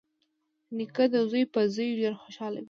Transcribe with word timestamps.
نیکه 0.77 1.05
د 1.13 1.15
زوی 1.29 1.43
په 1.53 1.61
زوی 1.73 1.89
ډېر 1.99 2.13
خوشحال 2.21 2.53
وي. 2.55 2.59